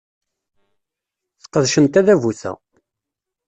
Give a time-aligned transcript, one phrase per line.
[1.43, 2.51] Sqedcen tadabut-a.